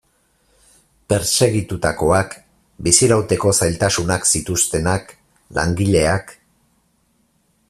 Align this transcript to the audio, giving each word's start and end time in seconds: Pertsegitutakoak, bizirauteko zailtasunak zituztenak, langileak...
Pertsegitutakoak, 1.13 2.33
bizirauteko 2.89 3.53
zailtasunak 3.63 4.29
zituztenak, 4.35 5.17
langileak... 5.61 6.39